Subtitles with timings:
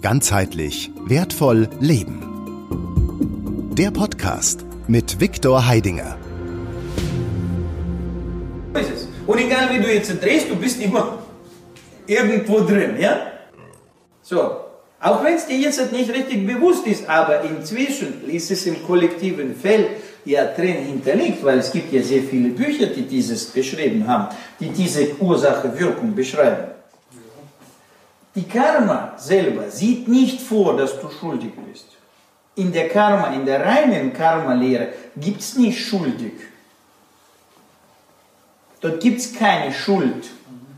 [0.00, 2.22] Ganzheitlich wertvoll leben.
[3.76, 6.16] Der Podcast mit Viktor Heidinger.
[9.26, 11.18] Und egal wie du jetzt drehst, du bist immer
[12.06, 13.18] irgendwo drin, ja?
[14.22, 14.38] So,
[15.00, 19.56] auch wenn es dir jetzt nicht richtig bewusst ist, aber inzwischen ist es im kollektiven
[19.56, 19.88] Feld
[20.24, 24.28] ja drin hinterlegt, weil es gibt ja sehr viele Bücher, die dieses beschrieben haben,
[24.60, 26.77] die diese Ursache-Wirkung beschreiben.
[28.38, 31.86] Die Karma selber sieht nicht vor, dass du schuldig bist.
[32.54, 36.34] In der Karma, in der reinen Karma-Lehre gibt es nicht schuldig.
[38.80, 40.30] Dort gibt es keine Schuld.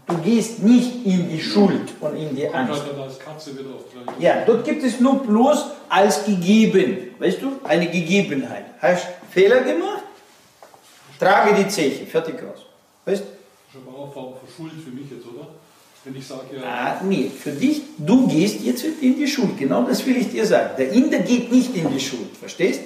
[0.07, 2.83] Du gehst nicht in die Schuld und in die Angst.
[4.19, 7.15] Ja, dort gibt es nur bloß als gegeben.
[7.19, 7.61] Weißt du?
[7.65, 8.65] Eine Gegebenheit.
[8.81, 10.05] Hast Fehler gemacht?
[11.19, 12.07] Trage die Zeche.
[12.07, 12.61] Fertig aus.
[13.05, 13.27] Weißt du?
[13.27, 15.47] Das ist aber auch Form von Schuld für mich jetzt, oder?
[16.05, 16.63] Wenn ich sage, ja.
[16.65, 19.59] Ah, nee, für dich, du gehst jetzt in die Schuld.
[19.59, 20.71] Genau das will ich dir sagen.
[20.79, 22.37] Der Inder geht nicht in die Schuld.
[22.39, 22.81] Verstehst?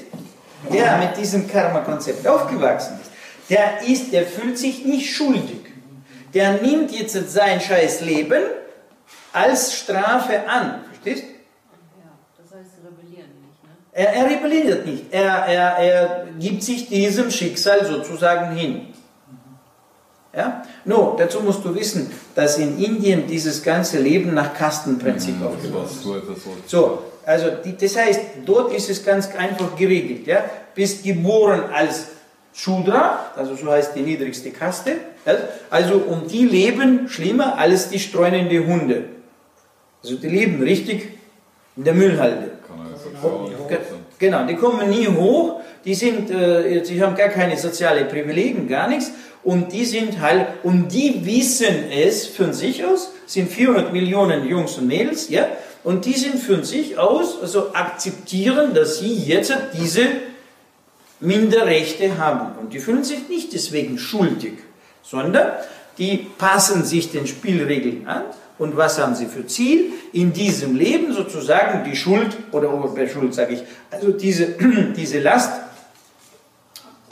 [0.72, 3.10] Der mit diesem Karma-Konzept aufgewachsen ist.
[3.50, 5.60] Der ist, der fühlt sich nicht schuldig.
[6.32, 8.42] Der nimmt jetzt sein scheiß Leben
[9.32, 10.84] als Strafe an.
[10.90, 11.24] Verstehst?
[13.92, 15.04] Er, er rebelliert nicht.
[15.12, 18.88] Er, er, er gibt sich diesem Schicksal sozusagen hin.
[20.36, 20.62] Ja?
[20.84, 25.86] No, dazu musst du wissen, dass in Indien dieses ganze Leben nach Kastenprinzip mhm, aufgebaut
[25.86, 26.70] ist.
[26.70, 30.26] So, also die, das heißt, dort ist es ganz einfach geregelt.
[30.26, 30.44] Ja?
[30.74, 32.06] Bist geboren als
[32.52, 34.96] Shudra, also so heißt die niedrigste Kaste.
[35.26, 35.34] Ja?
[35.70, 39.04] Also um die leben schlimmer als die streunende Hunde.
[40.02, 41.08] Also die leben richtig
[41.76, 42.50] in der Müllhalde.
[44.18, 49.10] Genau, die kommen nie hoch, die, sind, äh, haben gar keine sozialen Privilegien, gar nichts.
[49.42, 54.78] Und die sind halt, und die wissen es von sich aus, sind 400 Millionen Jungs
[54.78, 55.48] und Mädels, ja,
[55.82, 60.06] und die sind von sich aus, also akzeptieren, dass sie jetzt diese
[61.20, 62.58] Minderrechte haben.
[62.58, 64.54] Und die fühlen sich nicht deswegen schuldig,
[65.02, 65.52] sondern
[65.98, 68.22] die passen sich den Spielregeln an
[68.58, 69.92] und was haben sie für Ziel?
[70.12, 74.46] In diesem Leben sozusagen die Schuld, oder bei Schuld sage ich, also diese,
[74.96, 75.52] diese Last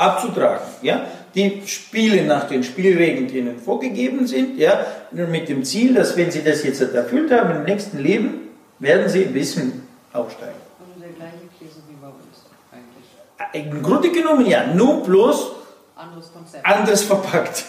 [0.02, 0.66] abzutragen.
[0.82, 1.06] Ja?
[1.34, 4.84] Die spielen nach den Spielregeln, die ihnen vorgegeben sind, ja?
[5.12, 8.48] mit dem Ziel, dass wenn sie das jetzt erfüllt haben, im nächsten Leben
[8.78, 10.54] werden sie ein bisschen aufsteigen.
[10.78, 13.70] Also der gleiche Käse wie bei uns eigentlich.
[13.70, 15.52] Im Grunde genommen ja, nur bloß
[15.96, 16.66] anderes, Konzept.
[16.66, 17.64] anders verpackt.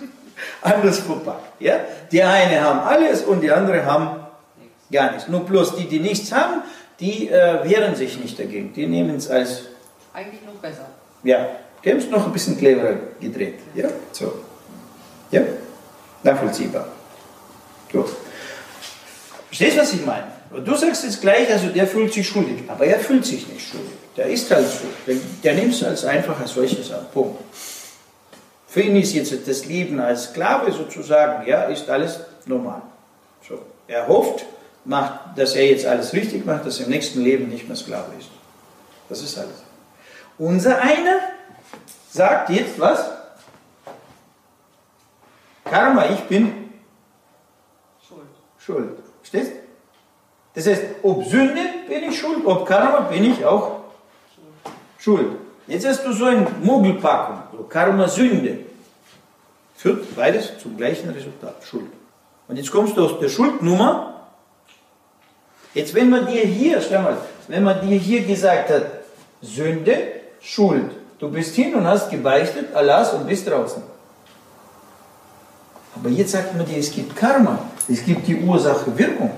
[0.62, 1.60] anders verpackt.
[1.60, 1.80] Ja?
[2.10, 4.20] Die eine haben alles und die andere haben
[4.92, 5.28] gar nichts.
[5.28, 6.62] Nur bloß die, die nichts haben,
[7.00, 8.72] die äh, wehren sich nicht dagegen.
[8.74, 9.62] Die nehmen es als...
[10.12, 10.86] Eigentlich noch besser.
[11.24, 11.48] Ja,
[11.84, 13.58] die haben es noch ein bisschen cleverer gedreht.
[13.74, 14.32] Ja, so.
[15.30, 15.42] Ja,
[16.22, 16.88] nachvollziehbar.
[17.92, 18.08] So.
[19.46, 20.26] Verstehst du, was ich meine?
[20.64, 23.92] Du sagst jetzt gleich, also der fühlt sich schuldig, aber er fühlt sich nicht schuldig.
[24.16, 24.86] Der ist halt so.
[25.06, 27.06] Der, der nimmt es als einfach als solches an.
[27.12, 27.42] Punkt.
[28.68, 32.82] Für ihn ist jetzt das Leben als Sklave sozusagen, ja, ist alles normal.
[33.46, 33.58] So.
[33.88, 34.44] Er hofft,
[34.84, 38.12] macht, dass er jetzt alles richtig macht, dass er im nächsten Leben nicht mehr Sklave
[38.18, 38.28] ist.
[39.08, 39.61] Das ist alles.
[40.38, 41.20] Unser einer
[42.10, 43.10] sagt jetzt was?
[45.64, 46.70] Karma, ich bin
[48.06, 48.26] Schuld.
[48.58, 48.98] Schuld.
[49.20, 49.52] Verstehst?
[50.54, 53.80] Das heißt, ob Sünde bin ich schuld, ob Karma bin ich auch
[54.98, 55.36] schuld.
[55.66, 58.66] Jetzt hast du so eine Mogelpackung, so Karma, Sünde.
[59.76, 61.90] Führt beides zum gleichen Resultat, Schuld.
[62.48, 64.28] Und jetzt kommst du aus der Schuldnummer.
[65.72, 67.16] Jetzt, wenn man dir hier, schau mal,
[67.48, 68.84] wenn man dir hier gesagt hat,
[69.40, 70.90] Sünde, Schuld.
[71.18, 73.82] Du bist hin und hast gebeichtet, Allahs und bist draußen.
[75.94, 77.58] Aber jetzt sagt man dir, es gibt Karma,
[77.88, 79.30] es gibt die Ursache-Wirkung.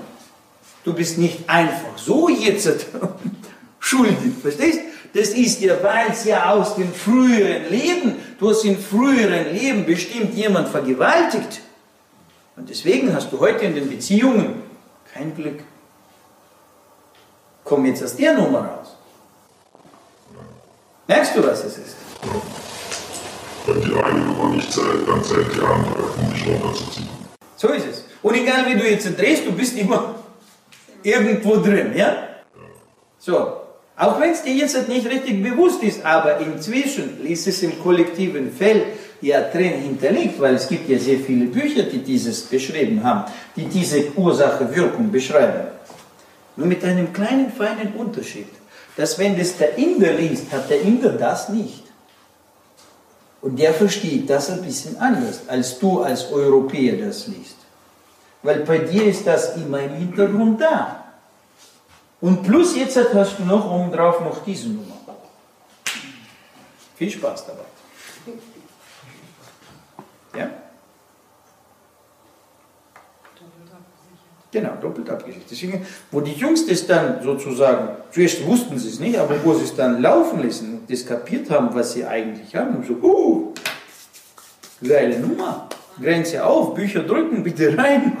[0.83, 2.87] Du bist nicht einfach so jetzt
[3.79, 4.79] schuldig, verstehst?
[5.13, 9.85] Das ist ja, weil es ja aus dem früheren Leben, du hast im früheren Leben
[9.85, 11.61] bestimmt jemand vergewaltigt.
[12.57, 14.63] Und deswegen hast du heute in den Beziehungen
[15.13, 15.61] kein Glück.
[17.63, 18.95] Komm jetzt aus der Nummer raus.
[21.07, 21.95] Merkst du, was es ist?
[23.67, 27.09] Wenn die eine Nummer nicht zählt, dann zählt die andere, um dich runterzuziehen.
[27.57, 28.05] So ist es.
[28.23, 30.15] Und egal wie du jetzt drehst, du bist immer
[31.03, 32.17] irgendwo drin, ja?
[33.19, 33.61] So.
[33.97, 38.51] Auch wenn es dir jetzt nicht richtig bewusst ist, aber inzwischen ist es im kollektiven
[38.51, 38.85] Feld
[39.21, 43.65] ja drin hinterlegt, weil es gibt ja sehr viele Bücher, die dieses beschrieben haben, die
[43.65, 45.67] diese Ursache-Wirkung beschreiben.
[46.57, 48.47] Nur mit einem kleinen, feinen Unterschied
[48.97, 51.83] dass wenn das der Inder liest, hat der Inder das nicht.
[53.41, 57.57] Und der versteht das ein bisschen anders, als du als Europäer das liest.
[58.41, 61.03] Weil bei dir ist das immer im Hintergrund da.
[62.21, 64.95] Und plus jetzt hast du noch oben drauf noch diese Nummer.
[66.95, 67.65] Viel Spaß dabei.
[70.39, 70.49] Ja?
[74.55, 75.47] Genau, doppelt abgesichert.
[75.51, 79.65] Deswegen, wo die Jungs das dann sozusagen, zuerst wussten sie es nicht, aber wo sie
[79.65, 83.53] es dann laufen lassen und das kapiert haben, was sie eigentlich haben, so, uh,
[84.81, 85.67] geile Nummer.
[86.01, 88.15] Grenze auf, Bücher drücken, bitte rein.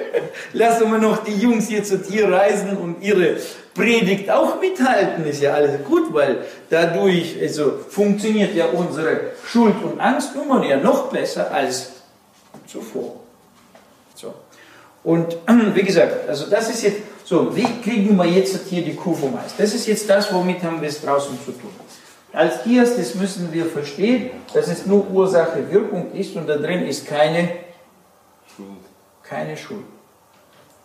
[0.52, 3.36] Lassen wir noch die Jungs hier reisen und ihre
[3.72, 6.38] Predigt auch mithalten, ist ja alles gut, weil
[6.70, 11.92] dadurch also, funktioniert ja unsere Schuld- und Angstnummer ja noch besser als
[12.66, 13.20] zuvor.
[14.16, 14.34] So.
[15.08, 15.38] Und
[15.74, 19.34] wie gesagt, also das ist jetzt so, wie kriegen wir jetzt hier die Kuh vom
[19.38, 19.54] Eis?
[19.56, 21.70] Das ist jetzt das, womit haben wir es draußen zu tun.
[22.30, 27.48] Als erstes müssen wir verstehen, dass es nur Ursache-Wirkung ist und da drin ist keine
[28.54, 28.84] Schuld.
[29.22, 29.86] Keine Schuld.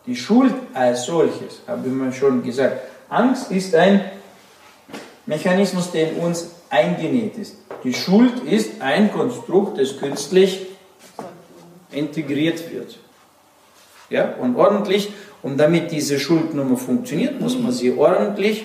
[0.06, 2.80] Die Schuld als solches, habe ich mal schon gesagt,
[3.10, 4.06] Angst ist ein
[5.25, 7.58] Mechanismus, der in uns eingenäht ist.
[7.84, 10.68] Die Schuld ist ein Konstrukt, das künstlich
[11.92, 13.00] integriert wird.
[14.13, 15.12] Ja, und ordentlich,
[15.42, 18.63] und damit diese Schuldnummer funktioniert, muss man sie ordentlich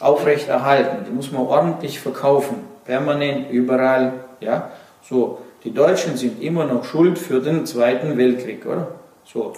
[0.00, 1.06] aufrechterhalten.
[1.06, 4.12] Die muss man ordentlich verkaufen, permanent, überall.
[4.40, 4.70] Ja?
[5.08, 8.88] So, die Deutschen sind immer noch schuld für den Zweiten Weltkrieg, oder?
[9.24, 9.54] So.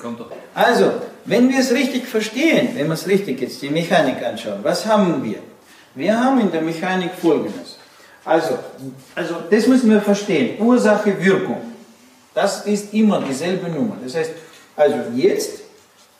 [0.55, 0.93] Also,
[1.25, 5.25] wenn wir es richtig verstehen, wenn wir es richtig jetzt die Mechanik anschauen, was haben
[5.25, 5.39] wir?
[5.97, 7.77] Wir haben in der Mechanik Folgendes.
[8.25, 8.57] Also,
[9.17, 10.65] also das müssen wir verstehen.
[10.65, 11.61] Ursache, Wirkung.
[12.35, 13.97] Das ist immer dieselbe Nummer.
[14.01, 14.31] Das heißt,
[14.77, 15.61] also jetzt,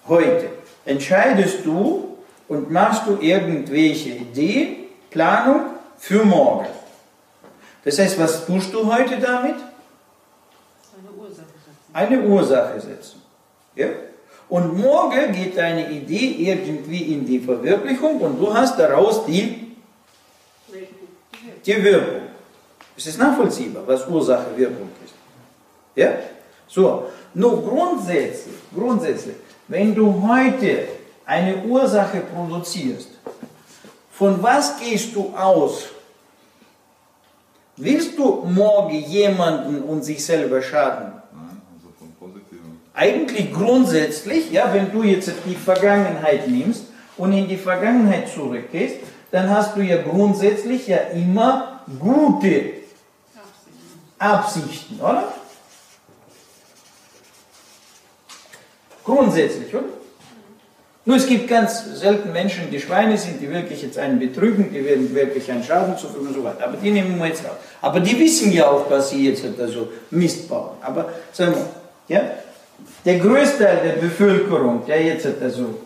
[0.07, 0.51] heute,
[0.85, 2.13] entscheidest du,
[2.49, 4.77] und machst du irgendwelche Ideen,
[5.11, 6.67] Planung für morgen.
[7.85, 9.55] Das heißt, was tust du heute damit?
[10.95, 11.95] Eine Ursache setzen.
[11.95, 13.23] Eine Ursache setzen.
[13.75, 13.89] Ja?
[14.49, 19.77] Und morgen geht deine Idee irgendwie in die Verwirklichung und du hast daraus die,
[21.65, 22.23] die Wirkung.
[22.97, 25.15] Es ist nachvollziehbar, was Ursache-Wirkung ist.
[25.95, 26.13] Ja?
[26.75, 27.05] So,
[27.35, 29.37] nur grundsätzlich, grundsätzlich,
[29.69, 30.89] wenn du heute
[31.27, 33.09] eine Ursache produzierst,
[34.11, 35.89] von was gehst du aus?
[37.77, 41.13] Willst du morgen jemanden und sich selber schaden?
[41.35, 42.81] Nein, also vom Positiven.
[42.95, 46.85] Eigentlich grundsätzlich, ja, wenn du jetzt die Vergangenheit nimmst
[47.19, 48.97] und in die Vergangenheit zurückgehst,
[49.31, 52.65] dann hast du ja grundsätzlich ja immer gute
[54.19, 55.33] Absichten, oder?
[59.05, 59.85] Grundsätzlich, oder?
[61.05, 64.85] Nur es gibt ganz selten Menschen, die Schweine sind, die wirklich jetzt einen betrügen, die
[64.85, 66.65] werden wirklich einen Schaden zufügen und so weiter.
[66.65, 67.57] Aber die nehmen wir jetzt raus.
[67.81, 70.77] Aber die wissen ja auch, dass sie jetzt also Mist bauen.
[70.81, 72.23] Aber sagen wir, ja,
[73.05, 75.81] der größte Teil der Bevölkerung, der jetzt also,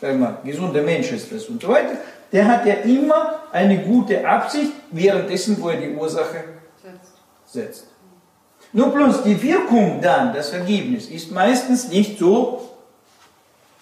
[0.00, 1.96] sagen wir, gesunder Mensch ist das und so weiter,
[2.30, 6.44] der hat ja immer eine gute Absicht, währenddessen, wo er die Ursache
[7.46, 7.84] setzt.
[8.76, 12.60] Nur bloß die Wirkung dann, das Ergebnis, ist meistens nicht so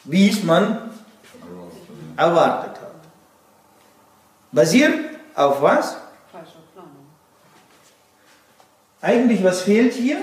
[0.04, 0.90] wie es man
[2.16, 2.94] erwartet hat.
[4.52, 5.00] Basiert
[5.34, 5.96] auf was?
[6.30, 7.06] Falsche Planung.
[9.00, 10.18] Eigentlich, was fehlt hier?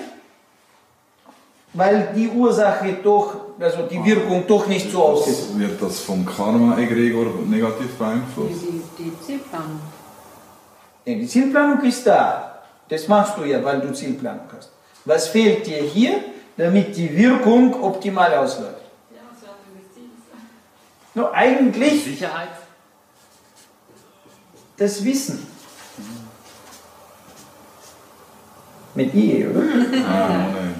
[1.74, 5.60] Weil die Ursache doch, also die Wirkung doch nicht so aussieht.
[5.60, 8.62] Wird das vom Karma-Egregor negativ beeinflusst?
[8.62, 9.82] Die, die Zielplanung.
[11.04, 12.51] Ja, die Zielplanung ist da.
[12.92, 14.70] Das machst du ja, weil du Zielplanung hast.
[15.06, 16.24] Was fehlt dir hier,
[16.58, 18.76] damit die Wirkung optimal ausläuft?
[21.16, 22.50] Nur eigentlich Sicherheit?
[24.82, 25.46] das Wissen.
[28.96, 29.62] Mit I, oder?
[30.08, 30.76] Ah, nein.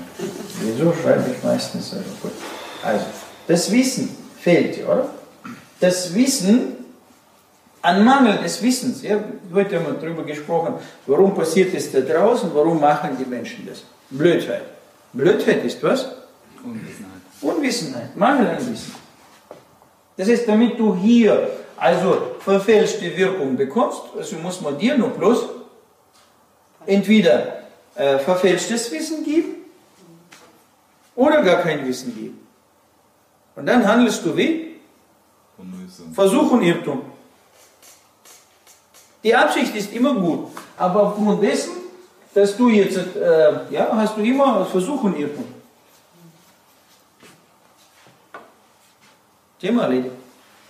[0.62, 2.32] Wieso schreibe ich meistens so gut?
[2.84, 3.06] Also,
[3.48, 5.10] das Wissen fehlt dir, oder?
[5.80, 6.81] Das Wissen,
[7.82, 9.20] an Mangel des Wissens, ja,
[9.54, 10.76] heute haben wir darüber gesprochen,
[11.08, 13.84] warum passiert es da draußen, warum machen die Menschen das?
[14.10, 14.64] Blödheit.
[15.14, 16.06] Blödheit ist was?
[16.64, 17.22] Unwissenheit.
[17.42, 18.94] Unwissenheit, Mangel an Wissen.
[20.18, 25.50] Das heißt, damit du hier also verfälschte Wirkung bekommst, also muss man dir nur bloß
[26.86, 27.64] entweder
[27.96, 29.56] äh, verfälschtes Wissen geben
[31.16, 32.48] oder gar kein Wissen geben.
[33.56, 34.80] Und dann handelst du wie?
[36.14, 37.02] Versuch und Irrtum.
[39.24, 40.48] Die Absicht ist immer gut,
[40.78, 41.72] aber aufgrund dessen,
[42.34, 45.46] dass du jetzt, äh, ja, hast du immer Versuch und Irrtum.
[49.60, 50.16] Thema erledigt.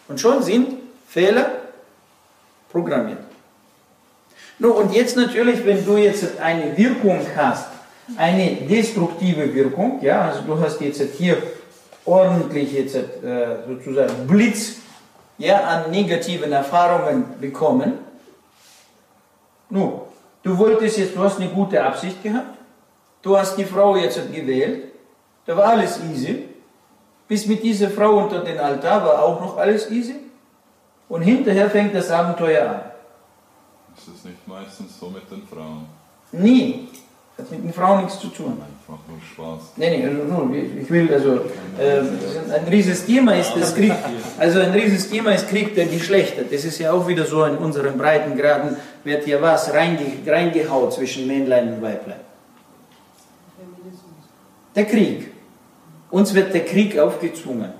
[0.07, 0.73] Und schon sind
[1.07, 1.49] Fehler
[2.69, 3.19] programmiert.
[4.59, 7.67] No, und jetzt natürlich, wenn du jetzt eine Wirkung hast,
[8.17, 11.41] eine destruktive Wirkung, ja, also du hast jetzt hier
[12.05, 13.03] ordentlich jetzt äh,
[13.67, 14.73] sozusagen Blitz
[15.37, 18.10] ja, an negativen Erfahrungen bekommen.
[19.71, 20.01] Nun,
[20.43, 22.57] du wolltest jetzt, du hast eine gute Absicht gehabt,
[23.21, 24.91] du hast die Frau jetzt gewählt,
[25.45, 26.49] da war alles easy,
[27.27, 30.15] bis mit dieser Frau unter den Altar war auch noch alles easy
[31.07, 32.81] und hinterher fängt das Abenteuer an.
[33.97, 35.85] Ist es nicht meistens so mit den Frauen?
[36.33, 36.89] Nie.
[37.41, 38.61] Hat mit den Frauen nichts zu tun.
[38.61, 39.71] Einfach nur Spaß.
[39.77, 41.37] Nee, nee, also nur, ich will, also,
[41.79, 42.01] äh,
[42.53, 43.93] ein rieses Thema ist das Krieg,
[44.37, 46.43] also ein rieses Thema ist Krieg der Geschlechter.
[46.43, 51.25] Das ist ja auch wieder so in unseren Breitengraden, wird ja was reinge, reingehaut zwischen
[51.25, 52.19] Männlein und Weiblein.
[54.75, 55.31] Der Krieg.
[56.11, 57.71] Uns wird der Krieg aufgezwungen.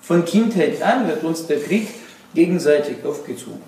[0.00, 1.88] Von Kindheit an wird uns der Krieg
[2.32, 3.62] gegenseitig aufgezwungen.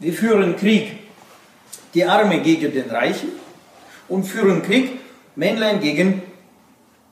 [0.00, 0.98] Wir führen Krieg,
[1.94, 3.43] die Arme gegen den Reichen
[4.08, 5.00] und führen Krieg,
[5.36, 6.22] Männlein gegen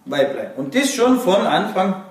[0.05, 0.53] Weiblein.
[0.57, 2.03] Und das schon von Anfang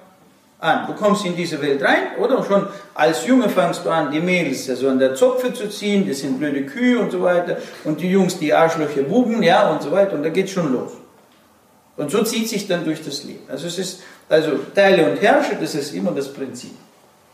[0.61, 0.87] an.
[0.87, 2.43] Du kommst in diese Welt rein, oder?
[2.43, 6.19] Schon als Junge fangst du an, die Mädels also an der Zopfe zu ziehen, das
[6.19, 7.57] sind blöde Kühe und so weiter.
[7.83, 10.13] Und die Jungs, die Arschlöcher Buben, ja, und so weiter.
[10.13, 10.91] Und da geht schon los.
[11.97, 13.41] Und so zieht sich dann durch das Leben.
[13.49, 16.75] Also es ist, also Teile und Herrsche, das ist immer das Prinzip.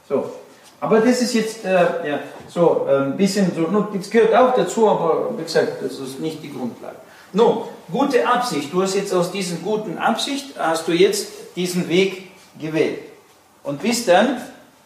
[0.07, 0.31] So.
[0.79, 4.87] Aber das ist jetzt, äh, ja, so äh, ein bisschen so, das gehört auch dazu,
[4.87, 6.95] aber wie gesagt, das ist nicht die Grundlage.
[7.33, 8.71] Nun, gute Absicht.
[8.71, 12.29] Du hast jetzt aus diesen guten Absicht, hast du jetzt diesen Weg
[12.59, 12.99] gewählt.
[13.63, 14.41] Und bist dann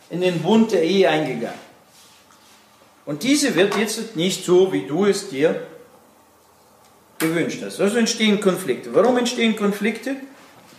[0.10, 1.60] in den Bund der Ehe eingegangen.
[3.05, 5.67] Und diese wird jetzt nicht so, wie du es dir
[7.19, 7.79] gewünscht hast.
[7.79, 8.93] Also entstehen Konflikte.
[8.93, 10.15] Warum entstehen Konflikte?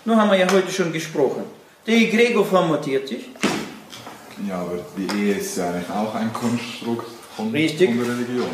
[0.05, 1.45] Nun haben wir ja heute schon gesprochen.
[1.87, 3.31] Der Egregor formatiert dich.
[4.49, 7.91] Ja, aber die Ehe ist ja eigentlich auch ein Konstrukt von, Richtig.
[7.91, 8.49] von der Religion.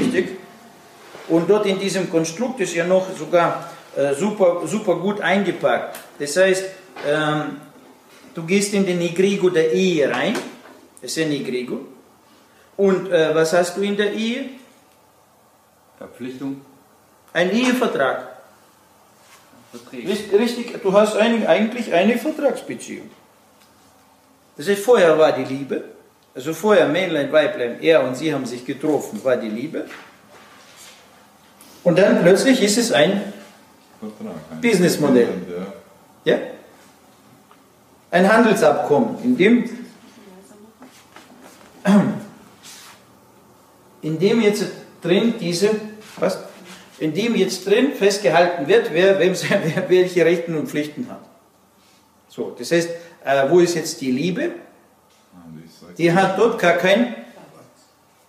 [0.00, 0.38] Richtig.
[1.28, 5.98] Und dort in diesem Konstrukt ist ja noch sogar äh, super, super gut eingepackt.
[6.18, 6.64] Das heißt,
[7.06, 7.56] ähm,
[8.34, 10.34] du gehst in den Egregor der Ehe rein.
[11.02, 11.80] Das ist ein Egregor.
[12.76, 14.46] Und äh, was hast du in der Ehe?
[15.98, 16.60] Verpflichtung,
[17.32, 18.28] Ein Ehevertrag.
[19.72, 20.08] Verträge.
[20.08, 23.10] Richt- Richtig, du hast ein, eigentlich eine Vertragsbeziehung.
[24.56, 25.84] Das heißt, vorher war die Liebe,
[26.34, 29.86] also vorher Männlein, Weiblein, er und sie haben sich getroffen, war die Liebe.
[31.84, 33.32] Und dann plötzlich ist es ein,
[34.60, 35.28] Businessmodell.
[36.24, 36.38] Ja.
[38.10, 39.70] ein Handelsabkommen, in dem,
[44.02, 44.66] in dem jetzt
[45.02, 45.70] drin diese,
[46.18, 46.38] was,
[46.98, 51.20] in dem jetzt drin festgehalten wird, wer, wem, wer welche Rechten und Pflichten hat.
[52.28, 52.90] So, das heißt,
[53.24, 54.52] äh, wo ist jetzt die Liebe?
[55.96, 57.14] Die hat dort gar kein.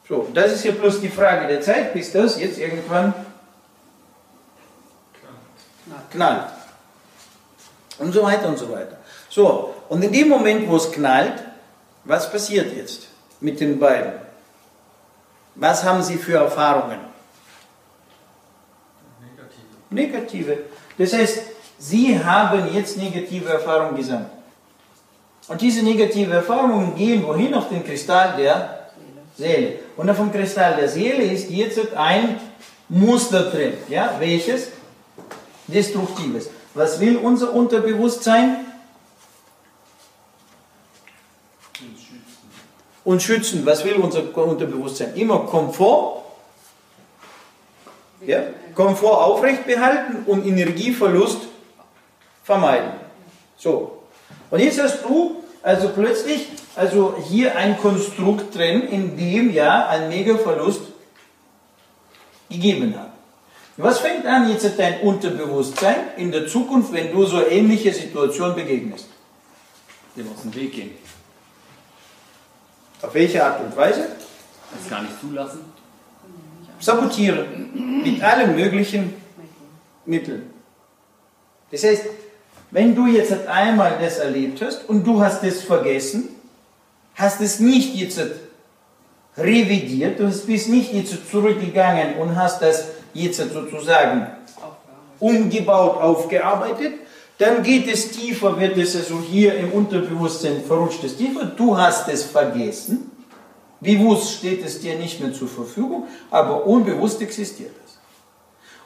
[0.08, 3.14] So, das ist ja bloß die Frage der Zeit, bis das jetzt irgendwann
[6.12, 6.52] knallt.
[7.98, 8.98] Und so weiter und so weiter.
[9.30, 11.44] So, und in dem Moment, wo es knallt,
[12.06, 13.08] was passiert jetzt
[13.40, 14.14] mit den beiden?
[15.56, 17.00] Was haben sie für Erfahrungen?
[19.90, 20.58] Negative.
[20.98, 21.42] Das heißt,
[21.80, 24.30] sie haben jetzt negative Erfahrungen gesammelt.
[25.48, 27.54] Und diese negative Erfahrungen gehen wohin?
[27.56, 28.90] Auf den Kristall der
[29.36, 29.80] Seele.
[29.98, 32.40] Und auf dem Kristall der Seele ist jetzt ein
[32.88, 33.74] Muster drin.
[33.88, 34.16] Ja?
[34.20, 34.70] Welches?
[35.72, 36.50] Destruktives.
[36.74, 38.66] Was will unser Unterbewusstsein?
[43.04, 43.66] Und schützen.
[43.66, 45.16] Was will unser Unterbewusstsein?
[45.16, 46.24] Immer Komfort.
[48.26, 48.44] Ja?
[48.76, 51.48] Komfort aufrecht behalten und Energieverlust
[52.44, 52.92] vermeiden.
[53.58, 54.04] So.
[54.52, 60.08] Und jetzt hast du also plötzlich also hier ein Konstrukt drin, in dem ja ein
[60.10, 60.82] Megaverlust
[62.50, 63.12] gegeben hat.
[63.82, 69.08] Was fängt an jetzt dein Unterbewusstsein in der Zukunft, wenn du so ähnliche Situationen begegnest?
[70.18, 70.92] Dem aus dem Weg gehen.
[73.02, 74.10] Auf welche Art und Weise?
[74.74, 75.62] Das gar nicht zulassen.
[76.78, 79.14] Sabotieren mit allen möglichen
[80.06, 80.50] Mitteln.
[81.72, 82.04] Das heißt,
[82.72, 86.28] wenn du jetzt einmal das erlebt hast und du hast es vergessen,
[87.16, 88.20] hast es nicht jetzt
[89.38, 94.28] revidiert, du bist nicht jetzt zurückgegangen und hast das jetzt sozusagen
[95.20, 96.94] umgebaut, aufgearbeitet,
[97.38, 102.10] dann geht es tiefer, wird es also hier im Unterbewusstsein verrutscht es tiefer, du hast
[102.10, 103.12] es vergessen,
[103.80, 107.98] bewusst steht es dir nicht mehr zur Verfügung, aber unbewusst existiert es.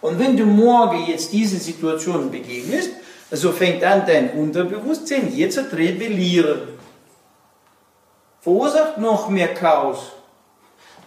[0.01, 2.91] Und wenn du morgen jetzt diesen Situationen begegnest,
[3.31, 6.67] also fängt an dein Unterbewusstsein jetzt zu rebellieren.
[8.41, 10.11] Verursacht noch mehr Chaos.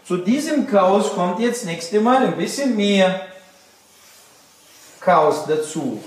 [0.07, 3.23] Zu diesem Chaos kommt jetzt nächste Mal ein bisschen mehr
[5.01, 6.01] Chaos dazu.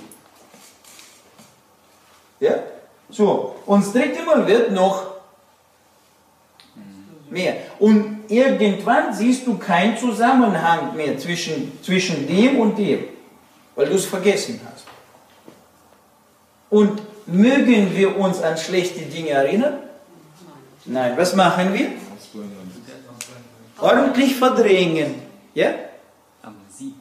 [2.40, 2.64] Ja?
[3.10, 5.16] So, und das dritte Mal wird noch
[7.30, 7.58] mehr.
[7.80, 13.04] Und irgendwann siehst du keinen Zusammenhang mehr zwischen, zwischen dem und dem,
[13.76, 14.86] weil du es vergessen hast.
[16.70, 19.80] Und mögen wir uns an schlechte Dinge erinnern?
[20.86, 21.18] Nein.
[21.18, 21.90] Was machen wir?
[23.82, 25.16] Ordentlich verdrängen.
[25.54, 25.74] Ja?
[26.44, 26.94] Amnesie.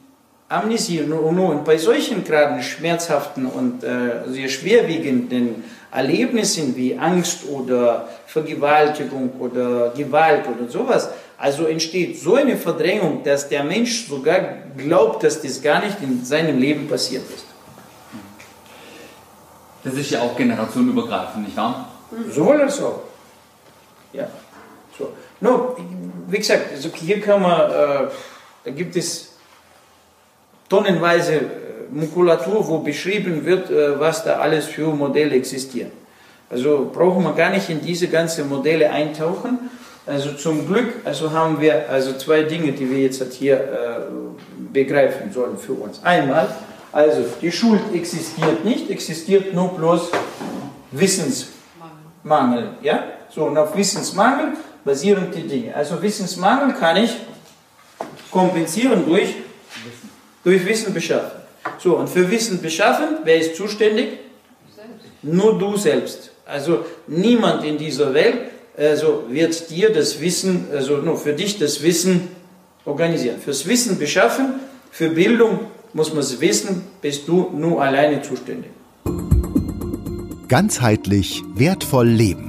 [0.47, 1.01] Amnesie.
[1.01, 9.31] Und nun, bei solchen gerade schmerzhaften und äh, sehr schwerwiegenden Erlebnissen wie Angst oder Vergewaltigung
[9.39, 14.39] oder Gewalt oder sowas, also entsteht so eine Verdrängung, dass der Mensch sogar
[14.77, 17.45] glaubt, dass das gar nicht in seinem Leben passiert ist.
[19.83, 21.87] Das ist ja auch generationenübergreifend, nicht wahr?
[22.29, 23.01] Sowohl als auch.
[24.11, 24.27] Ja.
[25.41, 25.75] No,
[26.27, 28.07] wie gesagt, also hier kann man, äh,
[28.65, 29.33] da gibt es
[30.67, 31.41] tonnenweise äh,
[31.91, 35.91] Makulatur, wo beschrieben wird, äh, was da alles für Modelle existieren.
[36.49, 39.69] Also brauchen wir gar nicht in diese ganzen Modelle eintauchen.
[40.05, 43.99] Also zum Glück, also haben wir also zwei Dinge, die wir jetzt hier äh,
[44.73, 46.01] begreifen sollen für uns.
[46.03, 46.47] Einmal,
[46.91, 50.09] also die Schuld existiert nicht, existiert nur bloß
[50.91, 52.69] Wissensmangel.
[52.81, 53.03] Ja?
[53.29, 54.53] So, und auf Wissensmangel
[54.83, 55.75] basieren die Dinge.
[55.75, 57.11] Also Wissensmangel kann ich
[58.31, 59.35] kompensieren durch,
[60.43, 61.39] durch Wissen beschaffen.
[61.77, 64.19] So, und für Wissen beschaffen, wer ist zuständig?
[65.21, 66.31] Nur du selbst.
[66.45, 71.83] Also niemand in dieser Welt also wird dir das Wissen, also nur für dich das
[71.83, 72.29] Wissen
[72.85, 73.39] organisieren.
[73.39, 74.55] Fürs Wissen beschaffen,
[74.91, 75.59] für Bildung
[75.93, 78.71] muss man es wissen, bist du nur alleine zuständig.
[80.47, 82.48] Ganzheitlich wertvoll leben.